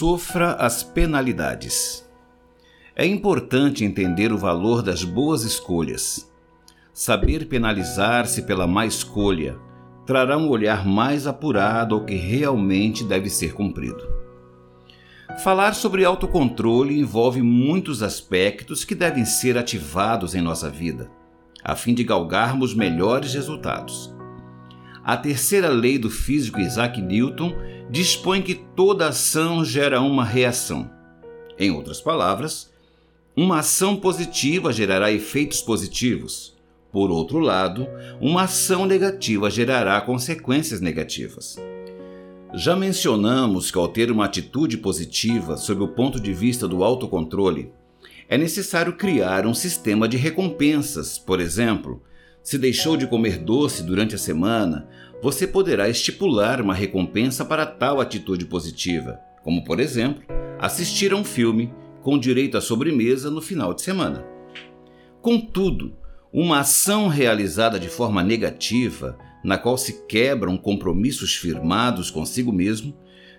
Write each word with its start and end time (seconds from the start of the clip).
Sofra 0.00 0.52
as 0.54 0.82
penalidades. 0.82 2.08
É 2.96 3.04
importante 3.04 3.84
entender 3.84 4.32
o 4.32 4.38
valor 4.38 4.80
das 4.80 5.04
boas 5.04 5.42
escolhas. 5.42 6.32
Saber 6.90 7.44
penalizar-se 7.44 8.44
pela 8.44 8.66
má 8.66 8.86
escolha 8.86 9.58
trará 10.06 10.38
um 10.38 10.48
olhar 10.48 10.86
mais 10.86 11.26
apurado 11.26 11.94
ao 11.94 12.06
que 12.06 12.14
realmente 12.14 13.04
deve 13.04 13.28
ser 13.28 13.52
cumprido. 13.52 14.02
Falar 15.44 15.74
sobre 15.74 16.02
autocontrole 16.02 16.98
envolve 16.98 17.42
muitos 17.42 18.02
aspectos 18.02 18.84
que 18.84 18.94
devem 18.94 19.26
ser 19.26 19.58
ativados 19.58 20.34
em 20.34 20.40
nossa 20.40 20.70
vida, 20.70 21.10
a 21.62 21.76
fim 21.76 21.92
de 21.92 22.04
galgarmos 22.04 22.72
melhores 22.72 23.34
resultados. 23.34 24.10
A 25.04 25.14
terceira 25.14 25.68
lei 25.68 25.98
do 25.98 26.08
físico 26.08 26.58
Isaac 26.58 27.02
Newton 27.02 27.54
dispõe 27.90 28.40
que 28.40 28.54
toda 28.54 29.08
ação 29.08 29.64
gera 29.64 30.00
uma 30.00 30.24
reação. 30.24 30.88
Em 31.58 31.72
outras 31.72 32.00
palavras, 32.00 32.70
uma 33.36 33.58
ação 33.58 33.96
positiva 33.96 34.72
gerará 34.72 35.10
efeitos 35.10 35.60
positivos. 35.60 36.56
Por 36.92 37.10
outro 37.10 37.38
lado, 37.40 37.88
uma 38.20 38.42
ação 38.42 38.86
negativa 38.86 39.50
gerará 39.50 40.00
consequências 40.00 40.80
negativas. 40.80 41.56
Já 42.54 42.74
mencionamos 42.74 43.70
que, 43.70 43.78
ao 43.78 43.88
ter 43.88 44.10
uma 44.10 44.24
atitude 44.24 44.76
positiva 44.76 45.56
sob 45.56 45.82
o 45.82 45.88
ponto 45.88 46.20
de 46.20 46.32
vista 46.32 46.66
do 46.66 46.82
autocontrole, 46.82 47.72
é 48.28 48.38
necessário 48.38 48.92
criar 48.92 49.46
um 49.46 49.54
sistema 49.54 50.08
de 50.08 50.16
recompensas. 50.16 51.18
Por 51.18 51.40
exemplo, 51.40 52.02
se 52.42 52.58
deixou 52.58 52.96
de 52.96 53.06
comer 53.06 53.38
doce 53.38 53.82
durante 53.82 54.14
a 54.14 54.18
semana, 54.18 54.88
você 55.22 55.46
poderá 55.46 55.88
estipular 55.88 56.60
uma 56.60 56.74
recompensa 56.74 57.44
para 57.44 57.66
tal 57.66 58.00
atitude 58.00 58.46
positiva, 58.46 59.20
como, 59.42 59.64
por 59.64 59.78
exemplo, 59.78 60.22
assistir 60.58 61.12
a 61.12 61.16
um 61.16 61.24
filme 61.24 61.72
com 62.02 62.18
direito 62.18 62.56
à 62.56 62.60
sobremesa 62.60 63.30
no 63.30 63.42
final 63.42 63.74
de 63.74 63.82
semana. 63.82 64.24
Contudo, 65.20 65.96
uma 66.32 66.60
ação 66.60 67.08
realizada 67.08 67.78
de 67.78 67.88
forma 67.88 68.22
negativa, 68.22 69.18
na 69.44 69.58
qual 69.58 69.76
se 69.76 70.06
quebram 70.06 70.56
compromissos 70.56 71.34
firmados 71.34 72.10
consigo 72.10 72.52
mesmo, 72.52 72.96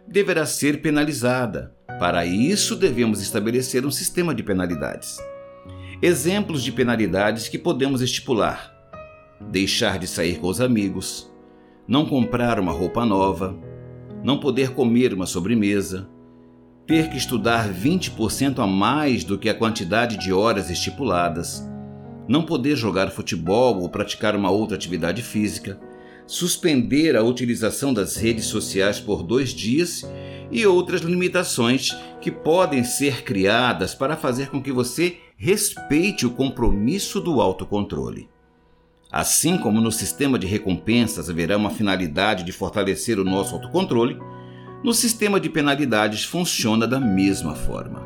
deverá 0.07 0.45
ser 0.45 0.81
penalizada. 0.81 1.75
Para 1.99 2.25
isso, 2.25 2.75
devemos 2.75 3.21
estabelecer 3.21 3.85
um 3.85 3.91
sistema 3.91 4.35
de 4.35 4.43
penalidades. 4.43 5.17
Exemplos 6.01 6.63
de 6.63 6.71
penalidades 6.71 7.47
que 7.47 7.57
podemos 7.57 8.01
estipular: 8.01 8.70
deixar 9.49 9.97
de 9.97 10.07
sair 10.07 10.39
com 10.39 10.47
os 10.47 10.61
amigos, 10.61 11.31
não 11.87 12.05
comprar 12.05 12.59
uma 12.59 12.71
roupa 12.71 13.05
nova, 13.05 13.57
não 14.23 14.39
poder 14.39 14.71
comer 14.71 15.13
uma 15.13 15.25
sobremesa, 15.25 16.09
ter 16.85 17.09
que 17.09 17.17
estudar 17.17 17.73
20% 17.73 18.59
a 18.59 18.67
mais 18.67 19.23
do 19.23 19.37
que 19.37 19.49
a 19.49 19.53
quantidade 19.53 20.17
de 20.17 20.33
horas 20.33 20.69
estipuladas, 20.69 21.67
não 22.27 22.43
poder 22.43 22.75
jogar 22.75 23.11
futebol 23.11 23.81
ou 23.81 23.89
praticar 23.89 24.35
uma 24.35 24.51
outra 24.51 24.75
atividade 24.75 25.21
física, 25.21 25.79
suspender 26.25 27.15
a 27.15 27.23
utilização 27.23 27.93
das 27.93 28.15
redes 28.15 28.45
sociais 28.45 28.99
por 28.99 29.23
dois 29.23 29.49
dias 29.49 30.09
e 30.51 30.65
outras 30.65 31.01
limitações 31.01 31.95
que 32.21 32.31
podem 32.31 32.83
ser 32.83 33.23
criadas 33.23 33.95
para 33.95 34.15
fazer 34.15 34.49
com 34.49 34.61
que 34.61 34.71
você 34.71 35.17
respeite 35.35 36.25
o 36.25 36.31
compromisso 36.31 37.19
do 37.19 37.41
autocontrole. 37.41 38.29
Assim 39.11 39.57
como 39.57 39.81
no 39.81 39.91
sistema 39.91 40.39
de 40.39 40.47
recompensas 40.47 41.29
haverá 41.29 41.57
uma 41.57 41.69
finalidade 41.69 42.45
de 42.45 42.51
fortalecer 42.53 43.19
o 43.19 43.25
nosso 43.25 43.53
autocontrole, 43.55 44.17
no 44.83 44.93
sistema 44.93 45.39
de 45.39 45.49
penalidades 45.49 46.23
funciona 46.23 46.87
da 46.87 46.99
mesma 46.99 47.53
forma. 47.53 48.01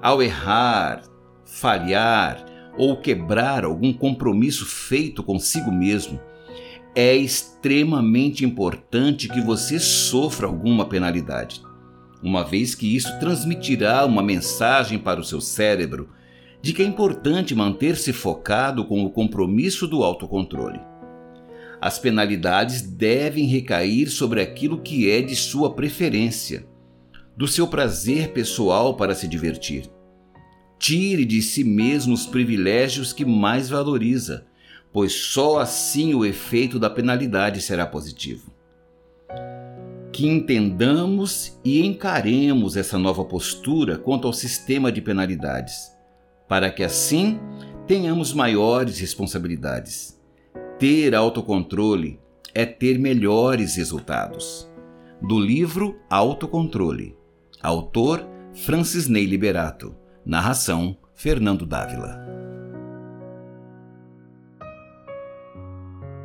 Ao 0.00 0.22
errar, 0.22 1.02
falhar 1.44 2.46
ou 2.78 2.96
quebrar 2.96 3.64
algum 3.64 3.92
compromisso 3.92 4.64
feito 4.64 5.22
consigo 5.22 5.72
mesmo, 5.72 6.20
é 6.94 7.16
extremamente 7.16 8.44
importante 8.44 9.28
que 9.28 9.40
você 9.40 9.80
sofra 9.80 10.46
alguma 10.46 10.84
penalidade, 10.84 11.60
uma 12.22 12.44
vez 12.44 12.74
que 12.74 12.94
isso 12.94 13.18
transmitirá 13.18 14.06
uma 14.06 14.22
mensagem 14.22 14.98
para 14.98 15.20
o 15.20 15.24
seu 15.24 15.40
cérebro 15.40 16.08
de 16.64 16.72
que 16.72 16.80
é 16.82 16.86
importante 16.86 17.54
manter-se 17.54 18.10
focado 18.10 18.86
com 18.86 19.04
o 19.04 19.10
compromisso 19.10 19.86
do 19.86 20.02
autocontrole. 20.02 20.80
As 21.78 21.98
penalidades 21.98 22.80
devem 22.80 23.44
recair 23.44 24.08
sobre 24.08 24.40
aquilo 24.40 24.80
que 24.80 25.10
é 25.10 25.20
de 25.20 25.36
sua 25.36 25.74
preferência, 25.74 26.66
do 27.36 27.46
seu 27.46 27.66
prazer 27.68 28.32
pessoal 28.32 28.96
para 28.96 29.14
se 29.14 29.28
divertir. 29.28 29.90
Tire 30.78 31.26
de 31.26 31.42
si 31.42 31.64
mesmo 31.64 32.14
os 32.14 32.24
privilégios 32.24 33.12
que 33.12 33.26
mais 33.26 33.68
valoriza, 33.68 34.46
pois 34.90 35.12
só 35.12 35.58
assim 35.58 36.14
o 36.14 36.24
efeito 36.24 36.78
da 36.78 36.88
penalidade 36.88 37.60
será 37.60 37.84
positivo. 37.84 38.50
Que 40.10 40.26
entendamos 40.26 41.60
e 41.62 41.84
encaremos 41.84 42.74
essa 42.74 42.98
nova 42.98 43.22
postura 43.22 43.98
quanto 43.98 44.26
ao 44.26 44.32
sistema 44.32 44.90
de 44.90 45.02
penalidades, 45.02 45.93
para 46.48 46.70
que 46.70 46.82
assim 46.82 47.38
tenhamos 47.86 48.32
maiores 48.32 48.98
responsabilidades 48.98 50.14
ter 50.78 51.14
autocontrole 51.14 52.20
é 52.52 52.66
ter 52.66 52.98
melhores 52.98 53.76
resultados. 53.76 54.70
Do 55.22 55.38
livro 55.38 55.98
Autocontrole. 56.10 57.16
Autor 57.62 58.26
Francis 58.52 59.08
Ney 59.08 59.24
Liberato. 59.24 59.94
Narração 60.26 60.96
Fernando 61.14 61.64
Dávila. 61.64 62.33